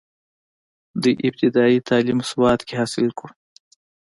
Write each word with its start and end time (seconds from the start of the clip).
دوي 1.01 1.13
ابتدائي 1.27 1.77
تعليم 1.89 2.19
سوات 2.31 2.59
کښې 2.67 2.75
حاصل 2.81 3.07
کړو، 3.17 3.29